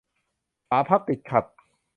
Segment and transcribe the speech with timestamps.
[0.67, 1.45] ฝาพับติดขัด